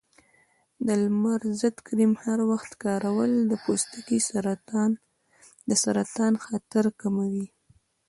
[0.85, 4.17] د لمر ضد کریم هر وخت کارول د پوستکي
[5.69, 7.47] د سرطان خطر کموي.